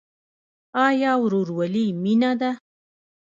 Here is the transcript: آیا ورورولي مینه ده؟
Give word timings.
آیا 0.87 1.11
ورورولي 1.23 1.85
مینه 2.01 2.31
ده؟ 2.39 2.51